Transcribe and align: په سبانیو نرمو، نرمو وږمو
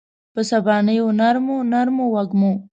په 0.33 0.41
سبانیو 0.51 1.07
نرمو، 1.19 1.57
نرمو 1.71 2.05
وږمو 2.13 2.53